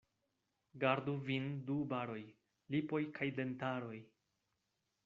[0.83, 2.23] Gardu vin du baroj:
[2.77, 4.03] lipoj kaj dentaroj.